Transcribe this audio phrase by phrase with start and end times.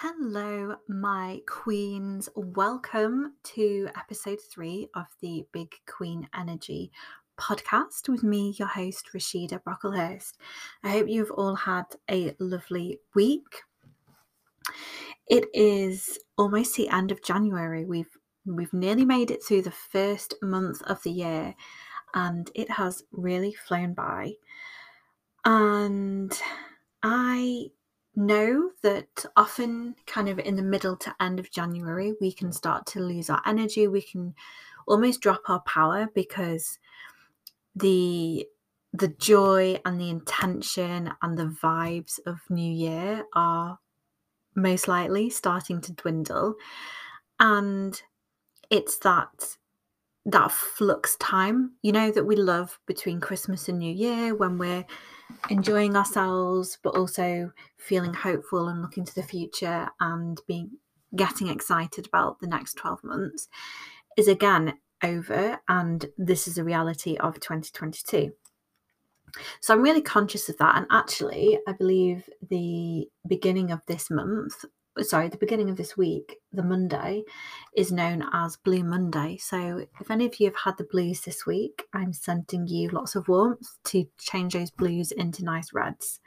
[0.00, 2.28] Hello, my queens.
[2.36, 6.92] Welcome to episode three of the Big Queen Energy
[7.40, 10.34] podcast with me, your host, Rachida Brocklehurst.
[10.84, 13.62] I hope you've all had a lovely week.
[15.28, 17.86] It is almost the end of January.
[17.86, 21.54] We've we've nearly made it through the first month of the year,
[22.12, 24.34] and it has really flown by.
[25.46, 26.38] And
[27.02, 27.70] I
[28.16, 32.86] know that often, kind of in the middle to end of January, we can start
[32.86, 33.86] to lose our energy.
[33.86, 34.34] We can
[34.86, 36.78] almost drop our power because
[37.74, 38.46] the
[38.92, 43.78] the joy and the intention and the vibes of New Year are
[44.54, 46.54] most likely starting to dwindle.
[47.38, 48.00] And
[48.70, 49.56] it's that
[50.24, 54.84] that flux time, you know, that we love between Christmas and New Year when we're
[55.50, 60.70] enjoying ourselves, but also feeling hopeful and looking to the future and being
[61.14, 63.48] getting excited about the next 12 months
[64.16, 65.58] is again over.
[65.68, 68.32] And this is a reality of 2022.
[69.60, 70.76] So I'm really conscious of that.
[70.76, 74.64] And actually, I believe the beginning of this month,
[75.02, 77.22] sorry, the beginning of this week, the Monday,
[77.76, 79.36] is known as Blue Monday.
[79.36, 83.14] So if any of you have had the blues this week, I'm sending you lots
[83.14, 86.20] of warmth to change those blues into nice reds.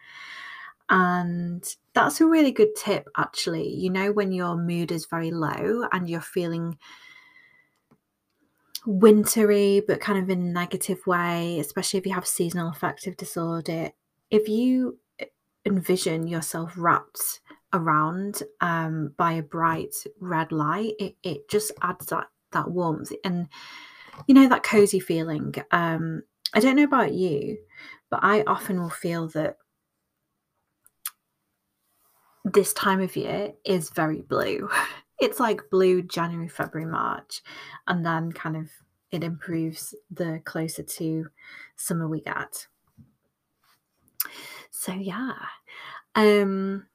[0.89, 3.69] And that's a really good tip, actually.
[3.69, 6.77] You know, when your mood is very low and you're feeling
[8.85, 13.91] wintry, but kind of in a negative way, especially if you have seasonal affective disorder,
[14.31, 14.97] if you
[15.65, 17.41] envision yourself wrapped
[17.73, 23.47] around um, by a bright red light, it, it just adds that that warmth and
[24.27, 25.53] you know that cozy feeling.
[25.71, 27.57] Um, I don't know about you,
[28.09, 29.57] but I often will feel that
[32.43, 34.69] this time of year is very blue.
[35.21, 37.41] It's like blue January, February, March,
[37.87, 38.69] and then kind of
[39.11, 41.27] it improves the closer to
[41.75, 42.67] summer we get.
[44.71, 45.33] So yeah.
[46.15, 46.87] Um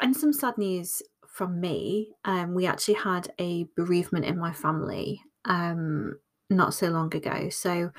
[0.00, 2.12] and some sad news from me.
[2.24, 6.18] Um, we actually had a bereavement in my family um,
[6.50, 7.48] not so long ago.
[7.50, 7.90] So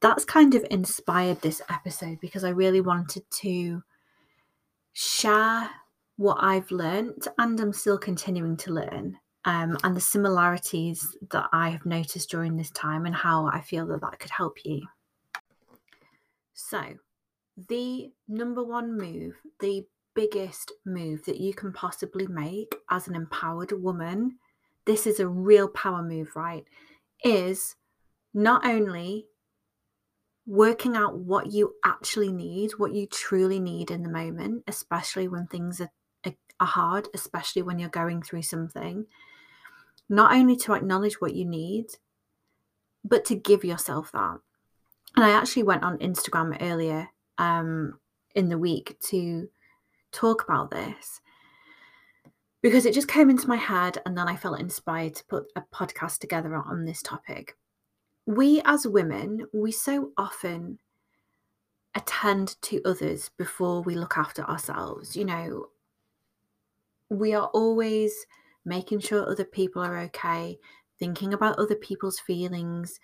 [0.00, 3.82] that's kind of inspired this episode because I really wanted to
[4.92, 5.70] share
[6.16, 9.18] what I've learned and I'm still continuing to learn.
[9.44, 13.86] Um, and the similarities that I have noticed during this time, and how I feel
[13.86, 14.82] that that could help you.
[16.52, 16.82] So,
[17.68, 19.86] the number one move, the
[20.20, 24.36] biggest move that you can possibly make as an empowered woman,
[24.84, 26.64] this is a real power move, right?
[27.24, 27.74] Is
[28.34, 29.28] not only
[30.46, 35.46] working out what you actually need, what you truly need in the moment, especially when
[35.46, 35.90] things are,
[36.26, 39.06] are hard, especially when you're going through something,
[40.10, 41.86] not only to acknowledge what you need,
[43.02, 44.38] but to give yourself that.
[45.16, 47.98] And I actually went on Instagram earlier um,
[48.34, 49.48] in the week to
[50.12, 51.20] talk about this
[52.62, 55.62] because it just came into my head and then I felt inspired to put a
[55.72, 57.56] podcast together on this topic.
[58.26, 60.78] We as women, we so often
[61.94, 65.16] attend to others before we look after ourselves.
[65.16, 65.66] You know,
[67.08, 68.26] we are always
[68.64, 70.58] making sure other people are okay,
[70.98, 73.00] thinking about other people's feelings,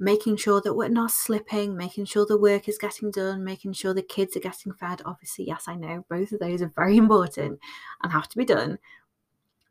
[0.00, 3.94] making sure that we're not slipping, making sure the work is getting done, making sure
[3.94, 5.02] the kids are getting fed.
[5.04, 7.60] Obviously, yes, I know both of those are very important
[8.02, 8.78] and have to be done.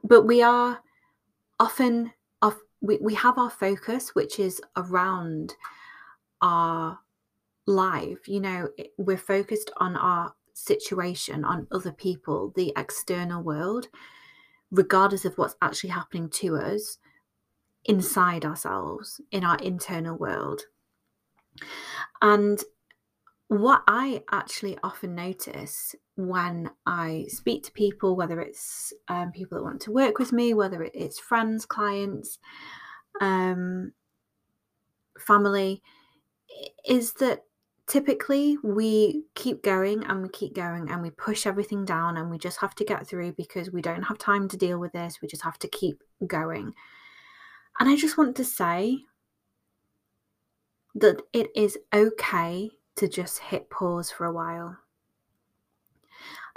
[0.04, 0.80] But we are
[1.60, 2.14] often
[2.82, 5.56] we, we have our focus, which is around
[6.42, 7.00] our
[7.66, 8.28] life.
[8.28, 13.88] You know, we're focused on our situation, on other people, the external world,
[14.72, 16.98] regardless of what's actually happening to us
[17.86, 20.62] inside ourselves, in our internal world.
[22.22, 22.62] And
[23.48, 29.64] what I actually often notice when I speak to people, whether it's um, people that
[29.64, 32.38] want to work with me, whether it's friends, clients,
[33.22, 33.94] um,
[35.18, 35.82] family,
[36.88, 37.44] is that
[37.88, 42.38] typically we keep going and we keep going and we push everything down and we
[42.38, 45.20] just have to get through because we don't have time to deal with this.
[45.22, 46.76] We just have to keep going.
[47.80, 49.06] And I just want to say
[50.96, 54.78] that it is okay to just hit pause for a while.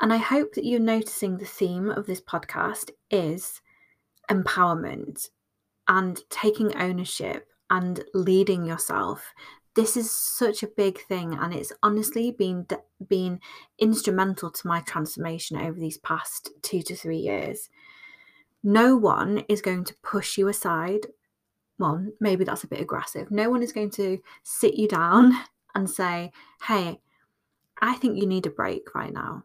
[0.01, 3.61] And I hope that you're noticing the theme of this podcast is
[4.29, 5.29] empowerment
[5.87, 9.33] and taking ownership and leading yourself
[9.75, 12.67] this is such a big thing and it's honestly been
[13.09, 13.41] been
[13.79, 17.71] instrumental to my transformation over these past 2 to 3 years
[18.63, 21.07] no one is going to push you aside.
[21.79, 23.31] Well maybe that's a bit aggressive.
[23.31, 25.33] No one is going to sit you down
[25.75, 26.31] and say
[26.65, 27.01] hey
[27.81, 29.45] i think you need a break right now.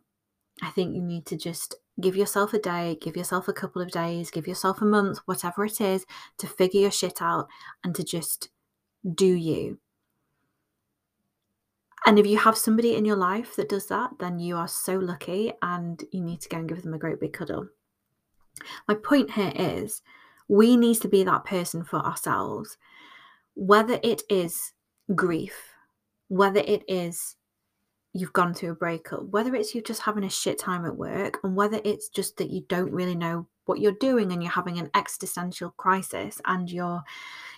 [0.61, 3.91] I think you need to just give yourself a day give yourself a couple of
[3.91, 6.05] days give yourself a month whatever it is
[6.37, 7.47] to figure your shit out
[7.83, 8.49] and to just
[9.15, 9.79] do you.
[12.05, 14.95] And if you have somebody in your life that does that, then you are so
[14.95, 17.67] lucky and you need to go and give them a great big cuddle.
[18.87, 20.01] My point here is
[20.47, 22.77] we need to be that person for ourselves,
[23.55, 24.73] whether it is
[25.15, 25.73] grief,
[26.27, 27.35] whether it is
[28.13, 31.39] you've gone through a breakup, whether it's you just having a shit time at work,
[31.43, 34.79] and whether it's just that you don't really know what you're doing and you're having
[34.79, 37.03] an existential crisis and you're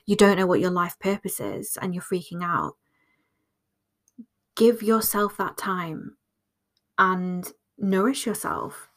[0.08, 2.76] you don't know what your life purpose is and you're freaking out
[4.60, 6.18] give yourself that time
[6.98, 8.89] and nourish yourself.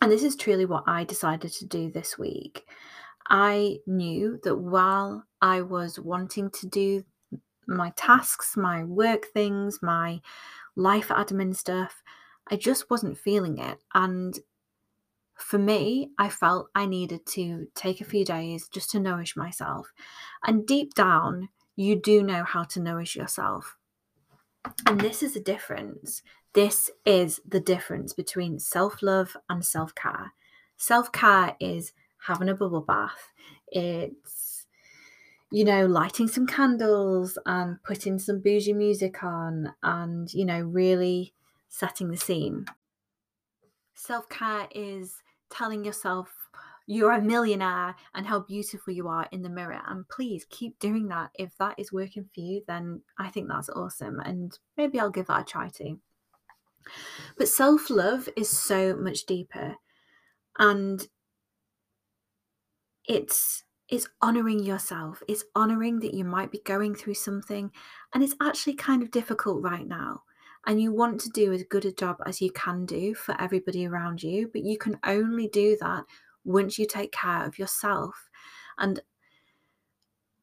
[0.00, 2.66] And this is truly what I decided to do this week.
[3.28, 7.04] I knew that while I was wanting to do
[7.66, 10.20] my tasks, my work things, my
[10.74, 12.02] life admin stuff,
[12.50, 13.78] I just wasn't feeling it.
[13.94, 14.38] And
[15.36, 19.92] for me, I felt I needed to take a few days just to nourish myself.
[20.46, 23.76] And deep down, you do know how to nourish yourself.
[24.86, 26.22] And this is a difference.
[26.52, 30.32] This is the difference between self love and self care.
[30.76, 31.92] Self care is
[32.26, 33.32] having a bubble bath,
[33.68, 34.66] it's,
[35.50, 41.34] you know, lighting some candles and putting some bougie music on and, you know, really
[41.68, 42.66] setting the scene.
[43.94, 46.30] Self care is telling yourself
[46.86, 49.80] you're a millionaire and how beautiful you are in the mirror.
[49.86, 51.30] And please keep doing that.
[51.34, 54.18] If that is working for you, then I think that's awesome.
[54.18, 56.00] And maybe I'll give that a try too.
[57.36, 59.76] But self love is so much deeper.
[60.58, 61.06] And
[63.06, 67.70] it's it's honoring yourself it's honoring that you might be going through something
[68.14, 70.22] and it's actually kind of difficult right now
[70.66, 73.86] and you want to do as good a job as you can do for everybody
[73.86, 76.04] around you but you can only do that
[76.44, 78.28] once you take care of yourself
[78.78, 79.00] and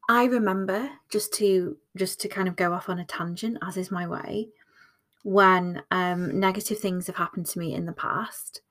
[0.10, 3.92] i remember just to just to kind of go off on a tangent as is
[3.92, 4.50] my way
[5.28, 8.62] when um, negative things have happened to me in the past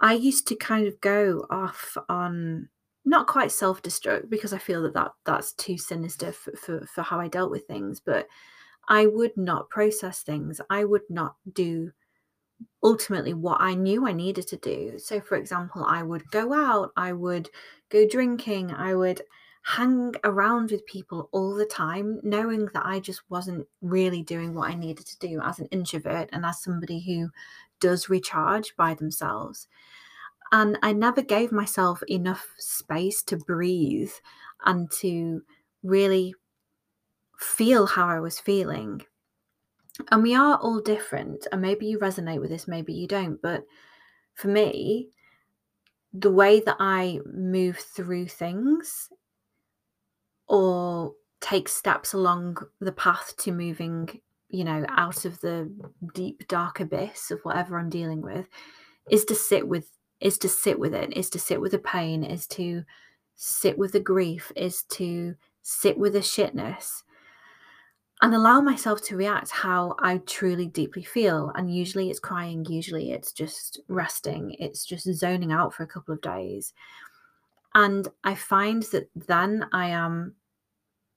[0.00, 2.68] i used to kind of go off on
[3.04, 7.18] not quite self-destruct because i feel that, that that's too sinister for, for, for how
[7.18, 8.28] i dealt with things but
[8.88, 11.90] i would not process things i would not do
[12.84, 14.96] ultimately what I knew I needed to do.
[14.96, 17.50] So, for example, I would go out, I would
[17.88, 19.20] go drinking, I would
[19.62, 24.70] hang around with people all the time, knowing that I just wasn't really doing what
[24.70, 27.30] I needed to do as an introvert and as somebody who
[27.80, 29.68] does recharge by themselves.
[30.50, 34.12] And I never gave myself enough space to breathe
[34.64, 35.42] and to
[35.82, 36.34] really
[37.38, 39.02] feel how I was feeling
[40.10, 43.64] and we are all different and maybe you resonate with this maybe you don't but
[44.34, 45.08] for me
[46.14, 49.08] the way that i move through things
[50.52, 54.20] or take steps along the path to moving
[54.50, 55.72] you know out of the
[56.14, 58.46] deep dark abyss of whatever i'm dealing with
[59.10, 59.88] is to sit with
[60.20, 62.84] is to sit with it is to sit with the pain is to
[63.34, 67.02] sit with the grief is to sit with the shitness
[68.20, 71.50] and allow myself to react how I truly deeply feel.
[71.56, 76.14] And usually it's crying, usually it's just resting, it's just zoning out for a couple
[76.14, 76.72] of days.
[77.74, 80.36] And I find that then I am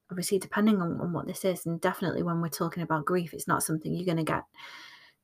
[0.10, 3.48] obviously depending on, on what this is, and definitely when we're talking about grief, it's
[3.48, 4.44] not something you're gonna get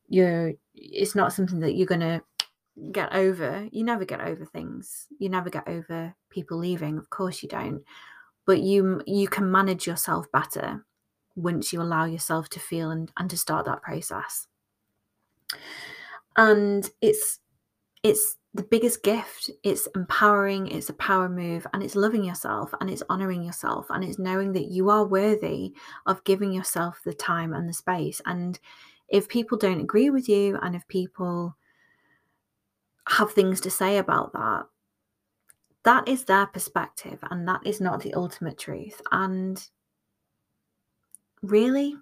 [0.08, 2.22] you're it's not something that you're gonna
[2.92, 3.68] get over.
[3.72, 5.08] You never get over things.
[5.20, 7.84] You never get over people leaving, of course you don't.
[8.46, 10.86] But you you can manage yourself better
[11.36, 14.48] once you allow yourself to feel and, and to start that process
[16.38, 17.40] and it's
[18.04, 19.50] it's the biggest gift.
[19.64, 24.04] It's empowering it's a power move and it's loving yourself and it's honoring yourself and
[24.04, 25.74] it's knowing that you are worthy
[26.06, 28.22] of giving yourself the time and the space.
[28.26, 28.60] And
[29.10, 31.56] if people don't agree with you and if people
[33.08, 34.66] have things to say about that
[35.84, 39.02] that is their perspective and that is not the ultimate truth.
[39.12, 39.62] And
[41.42, 41.96] really,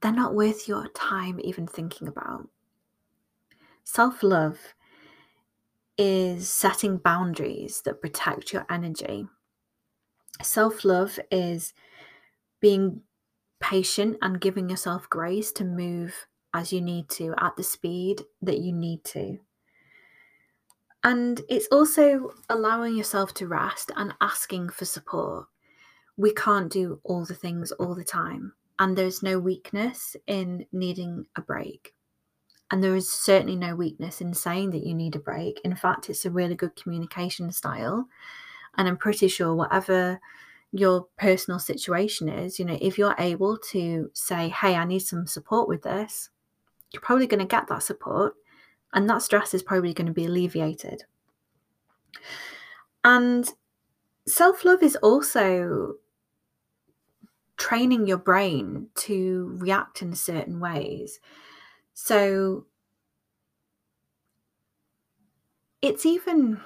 [0.00, 2.48] they're not worth your time even thinking about.
[3.90, 4.74] Self love
[5.96, 9.26] is setting boundaries that protect your energy.
[10.42, 11.72] Self love is
[12.60, 13.00] being
[13.60, 18.58] patient and giving yourself grace to move as you need to at the speed that
[18.58, 19.38] you need to.
[21.02, 25.46] And it's also allowing yourself to rest and asking for support.
[26.18, 31.24] We can't do all the things all the time, and there's no weakness in needing
[31.36, 31.94] a break.
[32.70, 35.60] And there is certainly no weakness in saying that you need a break.
[35.64, 38.06] In fact, it's a really good communication style.
[38.76, 40.20] And I'm pretty sure, whatever
[40.72, 45.26] your personal situation is, you know, if you're able to say, hey, I need some
[45.26, 46.28] support with this,
[46.92, 48.34] you're probably going to get that support
[48.92, 51.04] and that stress is probably going to be alleviated.
[53.04, 53.50] And
[54.26, 55.94] self love is also
[57.56, 61.20] training your brain to react in certain ways.
[62.00, 62.64] So
[65.82, 66.60] it's even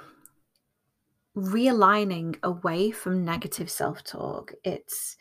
[1.35, 4.53] realigning away from negative self-talk.
[4.63, 5.17] It's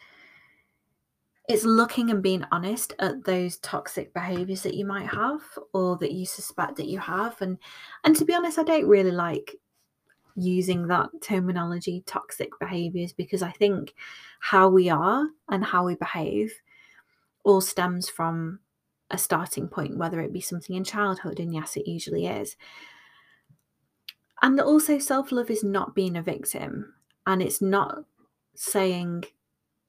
[1.48, 5.40] it's looking and being honest at those toxic behaviors that you might have
[5.72, 7.56] or that you suspect that you have and
[8.04, 9.56] and to be honest I don't really like
[10.36, 13.94] using that terminology toxic behaviors because I think
[14.40, 16.52] how we are and how we behave
[17.44, 18.60] all stems from
[19.12, 22.56] a starting point whether it be something in childhood and yes it usually is.
[24.40, 26.94] And also self-love is not being a victim
[27.26, 28.04] and it's not
[28.56, 29.24] saying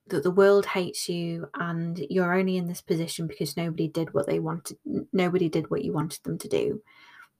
[0.08, 4.27] that the world hates you and you're only in this position because nobody did what
[4.27, 4.77] they wanted
[5.12, 6.82] nobody did what you wanted them to do.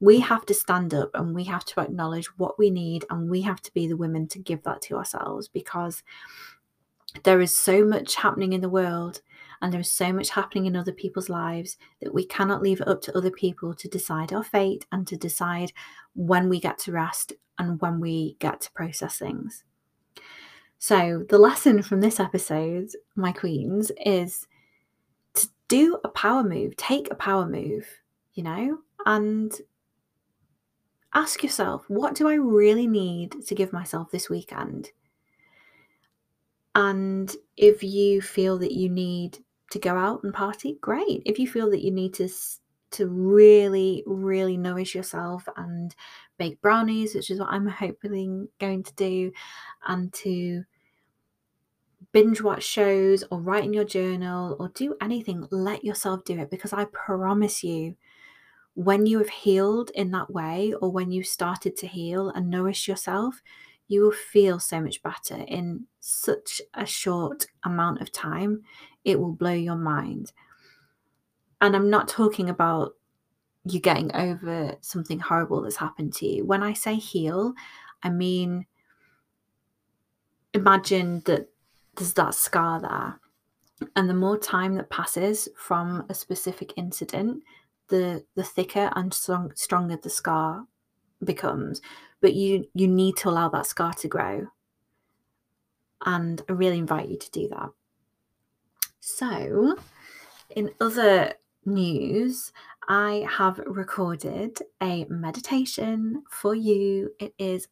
[0.00, 3.42] We have to stand up and we have to acknowledge what we need and we
[3.42, 6.02] have to be the women to give that to ourselves because
[7.22, 9.20] there is so much happening in the world
[9.64, 12.86] and there is so much happening in other people's lives that we cannot leave it
[12.86, 15.72] up to other people to decide our fate and to decide
[16.12, 19.64] when we get to rest and when we get to process things.
[20.78, 24.46] So, the lesson from this episode, my queens, is
[25.32, 27.86] to do a power move, take a power move,
[28.34, 29.50] you know, and
[31.14, 34.90] ask yourself, what do I really need to give myself this weekend?
[36.74, 39.38] And if you feel that you need
[39.70, 41.22] to go out and party, great.
[41.26, 42.28] If you feel that you need to
[42.92, 45.94] to really, really nourish yourself and
[46.38, 49.32] bake brownies, which is what I'm hoping going to do,
[49.86, 50.64] and to
[52.12, 56.50] binge watch shows or write in your journal or do anything, let yourself do it
[56.50, 57.96] because I promise you,
[58.74, 62.86] when you have healed in that way or when you started to heal and nourish
[62.86, 63.40] yourself,
[63.88, 68.62] you will feel so much better in such a short amount of time.
[69.04, 70.32] It will blow your mind.
[71.60, 72.94] And I'm not talking about
[73.64, 76.44] you getting over something horrible that's happened to you.
[76.44, 77.54] When I say heal,
[78.02, 78.66] I mean
[80.52, 81.48] imagine that
[81.96, 83.20] there's that scar there.
[83.96, 87.42] And the more time that passes from a specific incident,
[87.88, 90.66] the the thicker and strong, stronger the scar
[91.22, 91.80] becomes
[92.24, 94.46] but you you need to allow that scar to grow.
[96.06, 97.68] And i really invite you to do that.
[99.00, 99.76] So
[100.56, 101.34] in other
[101.66, 102.52] news
[102.88, 107.10] i have recorded a meditation for you.
[107.20, 107.68] It is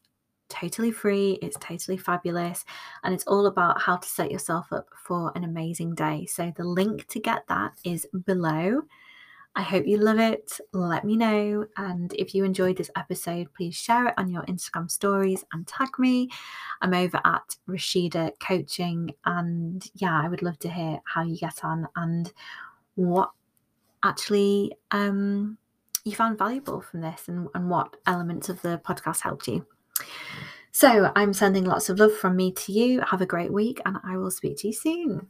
[0.49, 2.63] totally free it's totally fabulous
[3.03, 6.27] and it's all about how to set yourself up for an amazing day.
[6.27, 8.83] So the link to get that is below
[9.55, 10.59] I hope you love it.
[10.71, 11.65] Let me know.
[11.77, 15.89] And if you enjoyed this episode, please share it on your Instagram stories and tag
[15.99, 16.29] me.
[16.81, 19.13] I'm over at Rachida Coaching.
[19.25, 22.33] And yeah, I would love to hear how you get on and
[22.95, 23.29] what
[24.03, 25.57] actually um,
[26.03, 29.65] you found valuable from this and, and what elements of the podcast helped you.
[30.71, 33.01] So I'm sending lots of love from me to you.
[33.01, 35.27] Have a great week, and I will speak to you soon.